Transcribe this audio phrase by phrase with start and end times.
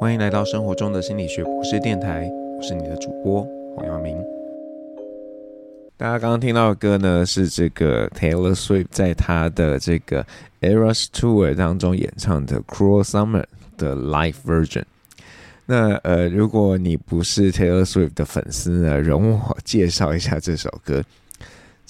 [0.00, 4.16] 欢迎来到生活中的心理学博士电台，我是你的主播黄耀明。
[5.96, 10.24] 大家刚刚听到的歌呢，是这个 Taylor Swift 在他的这个
[10.60, 13.42] Eras Tour 当中演唱的《Cruel Summer》
[13.76, 14.84] 的 Live Version。
[15.66, 21.02] 那呃，如果你不是 Taylor Swift 的粉丝呢，容我介绍一下这首歌。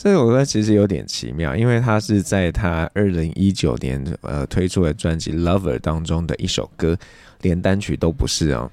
[0.01, 6.97] 这首歌其实有点奇妙，因为它是在他二零一九年呃推出的专辑《Lover》当中的一首歌，
[7.43, 8.71] 连单曲都不是哦。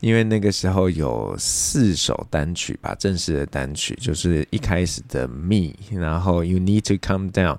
[0.00, 7.54] 因为那个时候有四首单曲吧，正式的单曲就是一开始的《Me》，然后《You Need to Calm Down》，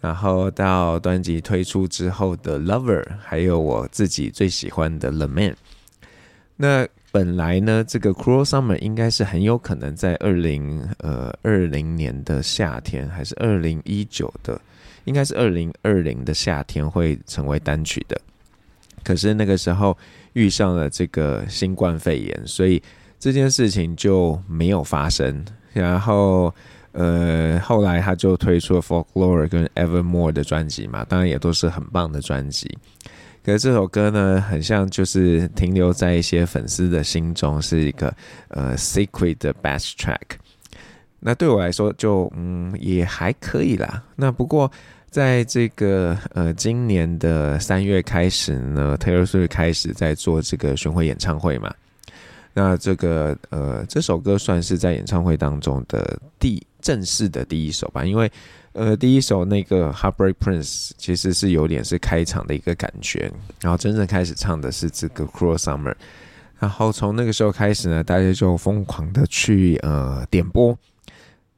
[0.00, 5.50] 然后到专辑推出之后的《Lover》，还有我自己最喜欢的《The Man》。
[6.56, 14.60] 那本来呢，这个《Cruel Summer》应该是很有可能在二零呃二零年的夏天，还是二零一九的，
[15.06, 18.20] 应该是二零二零的夏天会成为单曲的。
[19.02, 19.96] 可是那个时候
[20.34, 22.82] 遇上了这个新冠肺炎，所以
[23.18, 25.42] 这件事情就没有发生。
[25.72, 26.54] 然后
[26.92, 32.76] 呃，后来他就推出了《Folklore》跟《Evermore》的专辑嘛，当然也都是很棒的专辑。
[33.46, 38.12] 可是这首歌呢，很像就是停留在一些粉丝的心中，是一个
[38.48, 40.18] 呃 secret 的 best track。
[41.20, 44.02] 那对我来说就，就嗯也还可以啦。
[44.16, 44.68] 那不过
[45.10, 51.72] 在这个呃今年的三月开始呢，Taylor Swift 开始在做这个巡回演唱会嘛。
[52.56, 58.32] 那这个呃这首歌算是在演唱会当中的第正式的第一首吧，因为。
[58.78, 63.32] 呃，第一首那个《Heartbreak Prince》其实是有点是开场的一个感觉，
[63.62, 65.92] 然后真正开始唱的是这个《Cruel Summer》，
[66.58, 70.76] 然后从那个时候开始呢，大家就疯狂的去呃点播，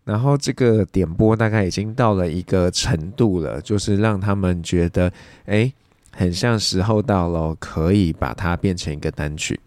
[0.05, 5.13] 然后这个点播大概已经到了一个程度了，就是让他们觉得，
[5.47, 5.73] 哎，
[6.13, 9.59] 很像时候到了，可以把它变成一个单曲，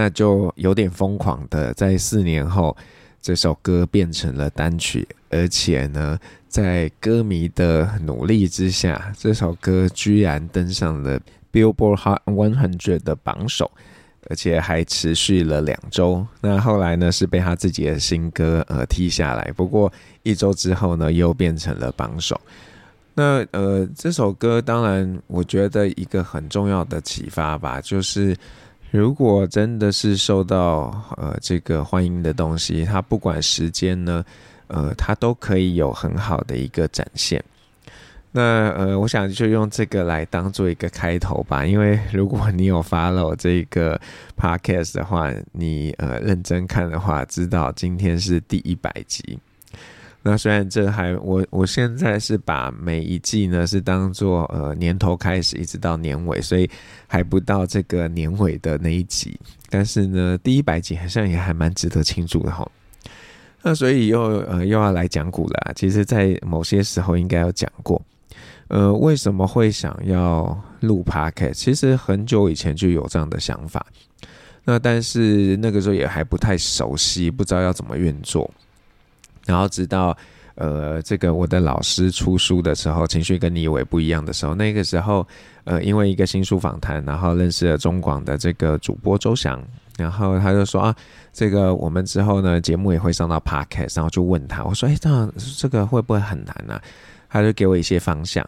[0.00, 2.74] 那就有点疯狂的，在四年后。
[3.22, 6.18] 这首歌变成了单曲，而且呢，
[6.48, 11.20] 在歌迷的努力之下，这首歌居然登上了
[11.52, 13.70] Billboard Hot 100的榜首，
[14.30, 16.26] 而且还持续了两周。
[16.40, 19.52] 那后来呢，是被他自己的新歌呃踢下来。
[19.54, 22.40] 不过一周之后呢，又变成了榜首。
[23.12, 28.34] 那呃，这首歌当然，我觉得一个很重要的启发吧，就是。
[28.90, 34.24] 如果真的是受到呃这个欢迎的东西，它不管时间呢，
[34.66, 37.42] 呃，它都可以有很好的一个展现。
[38.32, 41.64] 那呃，我想就用这个来当做一个开头吧。
[41.64, 44.00] 因为如果你有 follow 这个
[44.36, 49.38] podcast 的话，你呃认真看的话，知道今天是第一百集。
[50.22, 56.68] 那虽然这还我我现在是把每一季呢是当做呃年头开始一直到年尾，所以
[57.06, 62.70] 还不到这个年尾的那一集，但是呢第一百集好像也还蛮值得庆祝的哈。
[63.62, 68.00] 那所以又呃又要来讲古了啊，其实在某些时候应该有讲过，
[68.68, 73.86] 呃为什么会想要录 p o c a s t 其实很久以前就有这样的想法，
[74.64, 78.50] 那但是那个时候也还不太熟悉，不知道要怎么运作。
[79.46, 80.16] 然后直到，
[80.54, 85.26] 呃，这个我的老师出书的时候，情绪跟你以为不一样的时候，那个时候，
[85.64, 89.62] 呃，因为一个新书访谈，然后认识了中广的这个主播周翔，
[89.96, 90.94] 然后他就说啊，
[91.32, 96.80] 这个我们之后呢节目也会上到 Podcast，然后就问他，我说，哎，这样这个会不会很难呢？
[97.28, 98.46] 他就给我一些方向，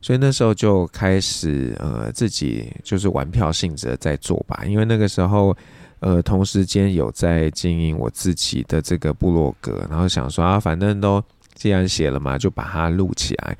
[0.00, 5.56] 所以那时候就开始呃自己就是玩票性质在做吧，因为那个时候。
[6.02, 11.22] 呃，同时间有在经营我自己的这个部落格，然后想说啊，反正都
[11.54, 13.56] 既然写了嘛，就把它录起来，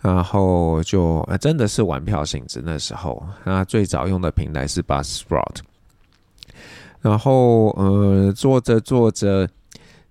[0.00, 2.62] 然后就、真的是玩票性质。
[2.64, 5.56] 那时候，那最早用的平台是 Buzzsprout，
[7.02, 9.46] 然后呃，做着做着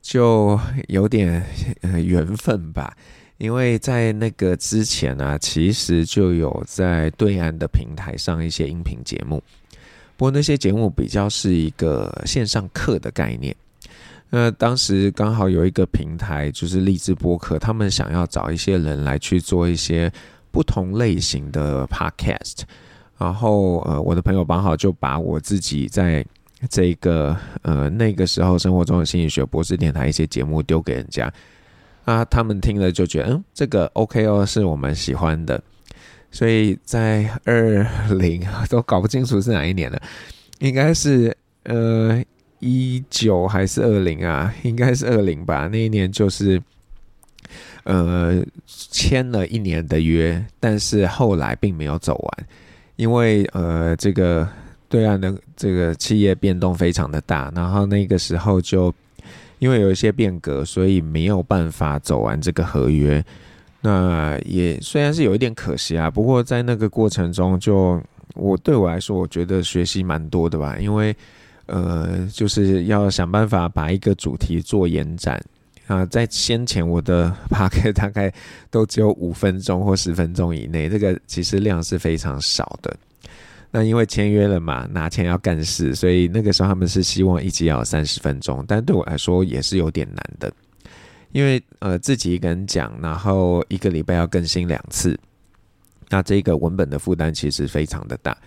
[0.03, 1.43] 就有点
[1.81, 2.95] 呃缘分吧，
[3.39, 9.41] 因为在那个之前呢、啊，其实就有在对岸的平台上一些音频节目。
[10.17, 13.55] 不过那些节目比较是一个线上课的概念。
[14.29, 20.11] 那当时刚好有一个平台，就是励志播客，他们想要找一些人来去做一些
[20.51, 22.61] 不同类型的 podcast。
[23.17, 26.25] 然后呃，我的朋友刚好就把我自己在
[26.69, 31.31] 这个呃那个时候生活中的心理学博士电台一些节目丢给人家，
[32.03, 35.61] 啊，他们听了就觉得嗯，这个 OK 哦，是我们喜欢的。
[36.35, 37.81] 所以在二
[38.17, 39.97] 零都搞不清楚是哪一年了，
[40.59, 41.33] 应该是
[41.63, 42.21] 呃
[42.59, 44.53] 一九还是二零啊？
[44.63, 45.69] 应该是二零吧。
[45.71, 46.61] 那一年就是
[47.85, 52.47] 呃签了一年的约，但是后来并没有走完，
[52.97, 54.45] 因为呃这个
[54.89, 58.93] 对岸的这个企业变动非常的大，然后那个时候就
[59.59, 63.23] 因为有一些变革，所以没有办法走完这个合约。
[63.85, 68.01] 那也虽然是有一点可惜啊，不过在那个过程中就，
[68.33, 71.15] 我对我来说，我觉得学习蛮多的吧，因为
[71.67, 75.39] 呃，就是要想办法把一个主题做延展
[75.85, 76.03] 啊。
[76.07, 78.33] 在先前我的 podcast 大概
[78.71, 82.97] 都只有五分钟或十分钟以内，这个其实量是非常少的。
[83.69, 90.51] 那因为签约了嘛，拿钱要干事，所以那个时候他们是希望一集要三十分钟，但对我来说也是有点难的。
[91.35, 95.19] 因为呃自己一个人讲，然后一个礼拜要更新两次，
[96.07, 98.37] 那这个文本的负担其实非常的大。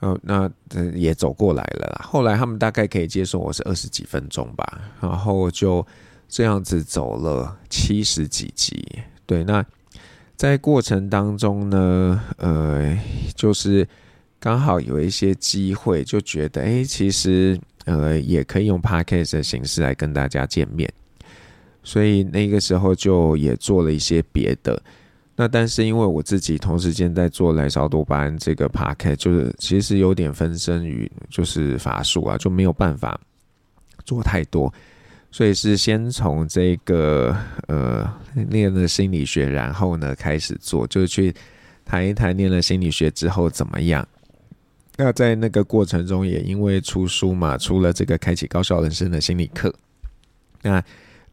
[0.00, 0.50] 呃，那
[0.94, 2.06] 也走过来了啦。
[2.06, 5.86] 后来他们大概可以接受我是二十几分钟吧，然后就
[6.26, 8.82] 这样子走了七十几集。
[9.26, 9.62] 对，那
[10.36, 12.98] 在过程当中呢，呃，
[13.34, 13.86] 就是
[14.40, 20.90] 刚好有一些机会，就觉得哎，其实呃也可以用 podcast 的形式来跟大家见面。
[21.86, 24.82] 所以那个时候就也做了一些别的，
[25.36, 33.16] 那但是因为我自己同时间在做来烧多巴胺这个 podcast，就是其实有点分身于就是法术啊，就没有办法
[34.04, 34.74] 做太多，
[35.30, 37.36] 所以是先从这个
[37.68, 38.12] 呃
[38.48, 41.32] 念了心理学，然后呢开始做，就是去
[41.84, 44.04] 谈一谈念了心理学之后怎么样。
[44.96, 49.72] 那在那个过程中，也因为出书嘛，出了这个开启高效人生的心理课，
[50.62, 50.82] 那。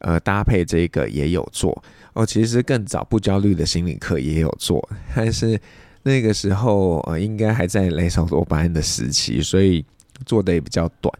[0.04, 2.26] 呃，搭配这个也有做哦。
[2.26, 4.86] 其实更早不焦虑的心理课也有做，
[5.16, 5.58] 但是
[6.02, 9.82] 那个时候呃，应该还在莱烧多巴胺的时期，所以
[10.26, 11.10] 做的也比较短。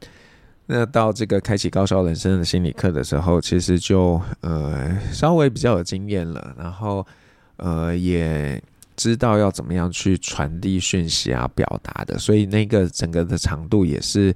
[0.66, 7.06] 那到这个开启高效人生的心理课的时候，其实就呃稍微比较有经验了，然后
[7.56, 8.62] 呃也
[8.96, 14.34] 知道要怎么样去传递讯息啊、表达的，所以那个整个的长度也是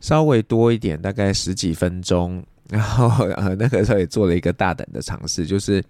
[0.00, 2.44] 稍微多一点，大概十几分钟。
[2.72, 5.84] 然后呃，那个时候也做了一个大胆的尝试，就是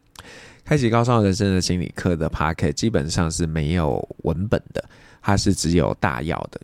[0.64, 4.84] 开启高尚人生的心理课的 packet，基本上是没有文本的，
[5.22, 6.60] 它是只有大要的。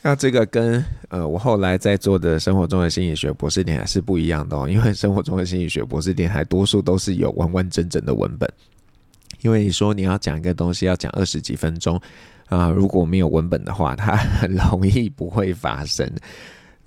[0.00, 8.50] 那这个跟呃我后来在做的生活中的心理学博士电台是不一样的哦，因为生活中的心理学博士电台多数都是有完完整整的文本，
[9.42, 12.00] 因为你说你要讲一个东西要讲二十几分钟
[12.46, 16.10] 啊，如果没有文本的话，它很容易不会发生。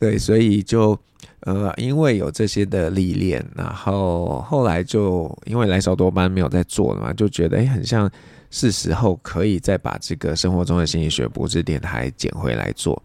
[0.01, 0.98] 对，所以就
[1.42, 8.09] 呃，因为有这些的历练，然后后来就因为来少多班没有在做了嘛，就觉得诶，很像
[8.50, 13.00] 是时候可以再把这个生活中的心理学博士电台捡回来做。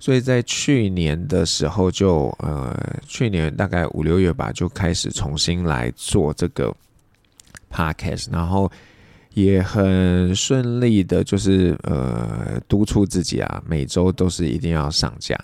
[0.00, 2.76] 所以在去年的时候就呃，
[3.06, 6.74] 去年大概五六月吧，就开始重新来做这个
[7.70, 8.68] podcast，然后
[9.34, 15.38] 也很顺利的，就是呃，督促自己啊，每周都是一定要上架。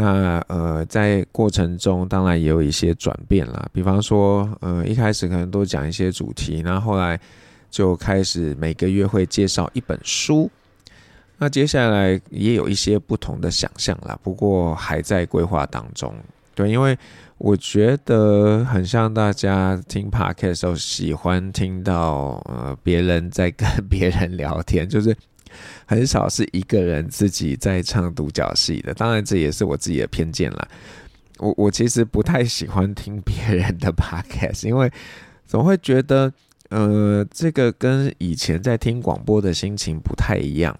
[0.00, 7.20] 那呃，在过程中当然也有一些转变啦，比方说，呃，一开始可能都讲一些主题，然后来
[7.70, 10.50] 就开始每个月会介绍一本书。
[11.36, 16.14] 那接下来也有一些不同的想象啦，不过还在规划当中。
[16.54, 16.98] 对，因为
[17.36, 25.14] 我觉得很像大家听 Podcast 的时候，喜欢听到呃别人在跟 别人聊天，就是。
[25.86, 30.68] 很少是一个人自己在唱独角戏的，当然这也是我自己的偏见啦。
[31.38, 34.90] 我我其实不太喜欢听别人的 podcast，因为
[35.46, 36.32] 总会觉得，
[36.68, 40.78] 呃，这个跟以前在听广播的心情不太一样。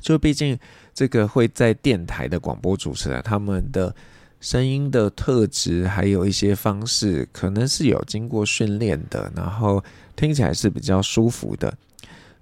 [0.00, 0.58] 就毕竟
[0.94, 3.94] 这个会在电台的广播主持人，他们的
[4.40, 9.82] 声音的特质还有一些方式，可能是有经过训练的，然后
[10.16, 11.76] 听起来是比较舒服的。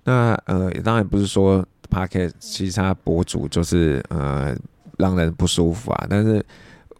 [0.09, 4.57] 那呃，当然不是说 Pocket 其他博主就是呃
[4.97, 6.43] 让人不舒服啊，但是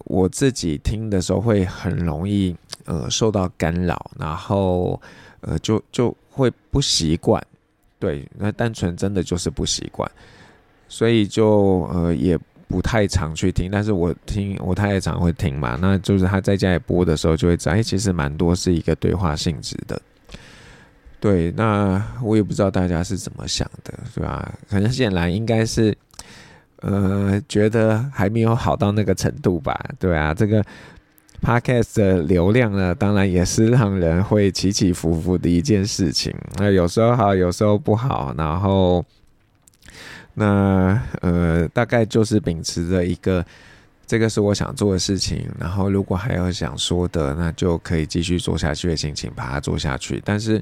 [0.05, 5.01] 我自己听的时候会很容易呃受到干扰，然后
[5.41, 7.43] 呃就就会不习惯，
[7.99, 10.11] 对，那单纯真的就是不习惯，
[10.87, 19.99] 所以就呃也不太常去听，但是我听我太太常会听嘛，那就是他在家里播的时候就会知道，哎，其实蛮多是一个对话性质的。
[21.21, 24.53] 对，那我也不知道大家是怎么想的，是吧？
[24.71, 25.97] 可能显然应该是，
[26.77, 30.33] 呃，觉得还没有好到那个程度吧，对啊。
[30.33, 30.65] 这个
[31.43, 36.33] podcast 的流量呢，当然也是让人会起起伏伏的一件事情。
[36.57, 38.33] 那有时候好，有时候不好。
[38.39, 39.05] 然后，
[40.35, 43.45] 那呃，大概就是秉持着一个，
[44.09, 45.49] 这个是我想做的事情。
[45.61, 50.21] 然后，如果还有想说的，那就可以继续做下去的心情，把它做下去。
[50.25, 50.61] 但是。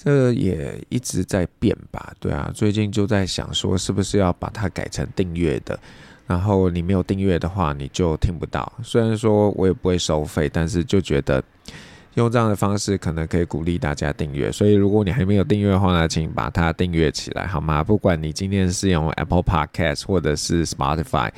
[0.00, 2.14] 这也一直在变吧？
[2.20, 5.76] 对啊，最近就在想说，是不是要把它改成订阅的？
[6.24, 8.72] 然后你没有订阅的话，你就听不到。
[8.80, 11.42] 虽然说我也不会收费，但是就觉得。
[12.14, 14.50] 用这样的方式，可能可以鼓励大家订阅。
[14.50, 17.84] 所以，如果你还没有订阅的话呢，请把它订阅起来，好吗？
[17.84, 21.30] 不管你今天是用 Apple Podcast，或者是 Spotify，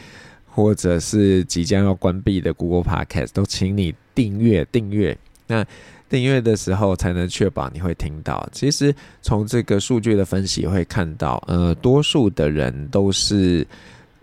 [0.61, 5.17] 或者是即将要关闭的 Google Podcast，都请你订阅订阅。
[5.47, 5.65] 那
[6.09, 8.47] 订阅的时候，才能确保你会听到。
[8.53, 13.67] 其实，从这个数据的分析会看到，呃，多数的人都是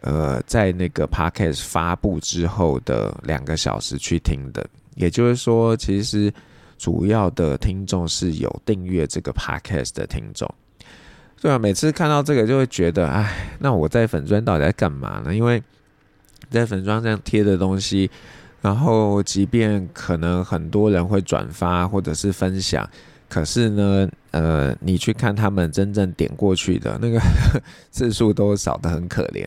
[0.01, 4.65] 呃在那个 Podcast 发布之后的两个小时去听的。
[4.95, 6.31] 也就是说，其实
[6.77, 10.49] 主要的听众是有订阅这个 podcast 的听众。
[11.39, 15.35] 对啊，每次看到这个就会觉得，哎，那我在粉专到底在干嘛呢？
[15.35, 15.61] 因为
[16.49, 18.09] 在粉专上贴的东西，
[18.61, 22.89] 然后即便可能很多人会转发或者是分享，
[23.29, 27.19] 可是呢，呃，你去看他们真正点过去的那个
[27.91, 29.45] 次数都少得很可怜。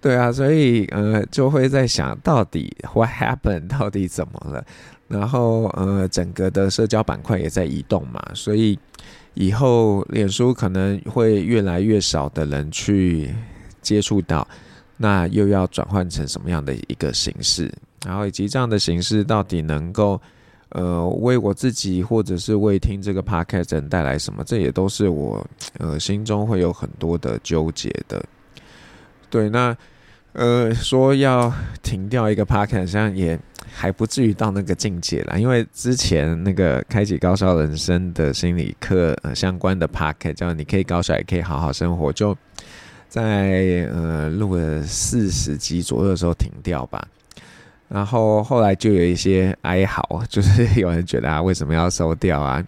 [0.00, 4.64] 对啊，所以呃就会在想到底 what happened，到底怎么了？
[5.08, 8.78] 然后呃整个的社交板块也在移动嘛，所以
[9.34, 13.34] 以后脸书可能会越来越少的人去
[13.82, 14.46] 接触到，
[14.98, 17.72] 那又要转换成什么样的一个形式？
[18.04, 20.20] 然后以及这样的形式到底能够
[20.70, 24.44] 呃为我自己或者是为听这个 podcast 人带来什么？
[24.44, 25.44] 这也都是我
[25.78, 28.24] 呃心中会有很多的纠结的。
[29.30, 29.76] 对，那
[30.34, 31.52] 呃说要
[31.82, 33.38] 停掉一个 podcast，像也
[33.72, 35.36] 还不至于到那个境界啦。
[35.36, 42.36] 因为之前那个开启高效人生的心理课、呃、相关的 podcast，叫你可以高效也可以好好生活，就
[43.08, 47.06] 在呃录了四十集左右的时候停掉吧。
[47.88, 52.62] 然后后来就有一些哀嚎，就是有人觉得啊，为什么要收掉啊？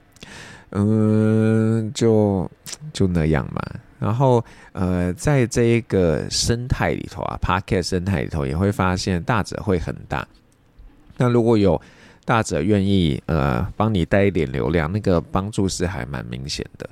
[0.71, 2.51] 嗯，就
[2.93, 3.61] 就那样嘛。
[3.99, 4.43] 然后，
[4.73, 10.27] 呃，在这一个生态里头啊，Podcast 生态里头也会发现大者会很大。
[11.19, 11.79] 那如果有
[12.25, 16.89] 大者愿意呃帮你带一点流量，那个帮助是还蛮明显的。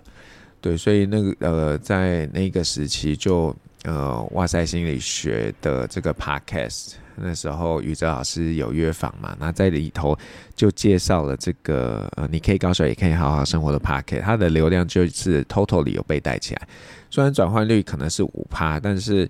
[0.61, 6.95] 对，所以那个呃，在那个时期就呃，哇塞心理学的这个 Podcast。
[7.21, 10.17] 那时候宇哲老师有约访嘛，那在里头
[10.55, 16.69] 就介绍了这个呃，你可以高手也可以好好生活的 Podcast，它的流量就是 totally 有被带起来。
[17.11, 19.29] 虽然转换率可能是五趴，但是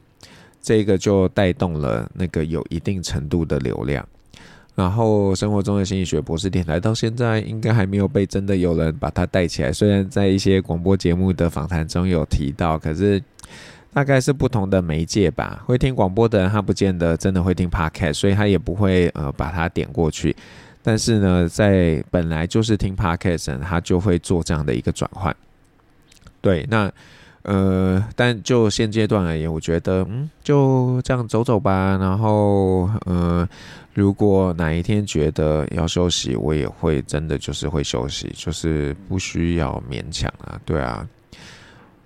[0.61, 4.06] 这个就带动了那个有一定程度的流量。
[4.78, 13.23] 然后生活中的心理学博士电台到现在应该还没有被真的有人把它带起来，虽然在一些广播节目的访谈中有提到，可是。
[13.90, 20.37] 大概是不同的媒介吧，会听广播的人他不见得真的会听 Podcast，所以他也不会呃把它点过去。
[20.82, 25.35] 但是呢，在本来就是听 Podcast 人，他就会做这样的一个转换。
[26.40, 26.92] 对，那
[27.42, 31.97] 呃，但就现阶段而言，我觉得嗯就这样走走吧。
[32.00, 33.49] 然后呃，
[33.95, 40.61] 如果哪一天觉得要休息，我也会真的就是会休息，就是不需要勉强啊。
[40.64, 41.07] 对啊。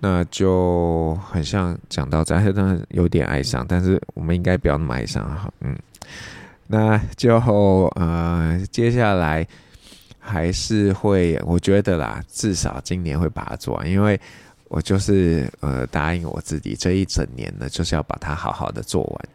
[0.05, 5.49] 那就很像讲到这，真的有点哀伤，但是我们应该不要那么哀伤哈。
[5.61, 5.73] 嗯，
[6.67, 7.37] 那就
[7.95, 9.47] 呃，接下来
[10.19, 14.19] 还是会，我觉得啦，至少今年会把它做完，因为
[14.73, 19.29] 我就是呃答应我自己，这一整年呢，就是要把它好好的做完，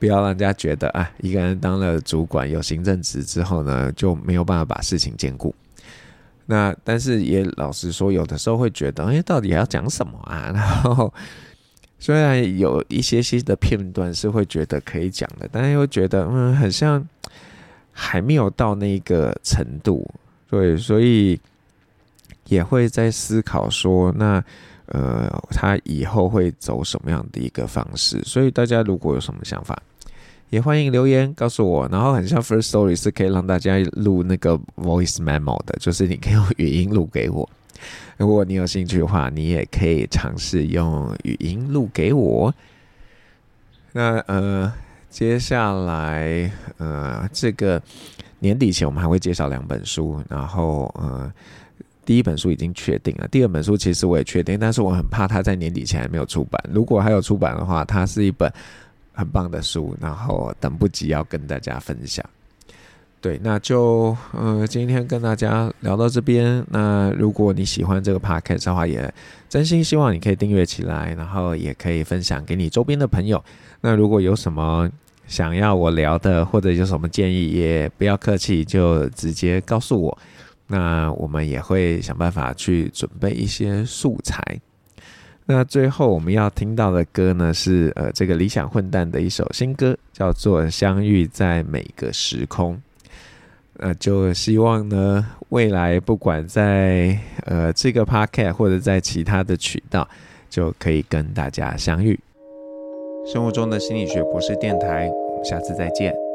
[0.00, 5.54] 不要让人家觉得啊，一个人当了主管有行政职之后呢，就没有办法把事情兼顾。
[6.46, 10.50] 那但是也老实说，有的时候会觉得，哎、到底要讲什么啊？
[10.52, 11.14] 然后
[12.00, 17.06] 虽然有一些些的片段是会觉得可以讲的，但是又觉得，嗯，很像
[17.92, 20.04] 还没有到那个程度，
[20.50, 21.40] 对，所以
[22.52, 24.44] 也会在思考说，那
[24.86, 28.20] 呃，他以后会走什么样的一个方式？
[28.24, 29.80] 所以大家如果有什么想法，
[30.50, 37.48] 也欢迎留言告诉我，然后很像 First Story 是可以让大家录那个 Voice Memo 的，就是你可以用语音录给我。
[38.18, 42.54] 如果你有兴趣的话，你也可以尝试用语音录给我。
[43.92, 44.70] 那呃，
[45.08, 47.82] 接下来呃，这个
[48.40, 51.32] 年底前我们还会介绍两本书，然后呃，
[52.04, 56.62] 第一本书已经确定了，第二本书其实我也确定，但是我很怕它在年底前还没有出版。
[56.72, 58.52] 如果还有出版的话，它是一本。
[59.14, 62.24] 很棒的书，然后等不及要跟大家分享。
[63.20, 66.64] 对，那就呃，今天跟大家聊到这边。
[66.70, 69.12] 那如果你喜欢这个 podcast 的话，也
[69.50, 73.44] 真心希望你可以订阅起来，然后也可以分享给你周边的朋友。
[73.82, 74.90] 那如果有什么
[75.26, 80.18] 想要我聊的，或者有什么建议，也不要客气，就直接告诉我。
[80.72, 84.42] 那我们也会想办法去准备一些素材。
[85.44, 92.74] 那最后我们要听到的歌呢，是呃这个理想混蛋的一首新歌，叫做《相遇在每个时空》。
[93.76, 100.08] 呃，就希望呢，未来不管在呃这个 podcast 或者在其他的渠道，
[100.48, 102.18] 就可以跟大家相遇。
[103.26, 106.31] 生活中的心理学博士电台，我们下次再见。